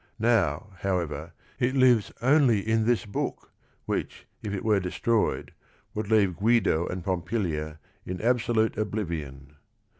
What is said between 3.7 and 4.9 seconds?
which, if it were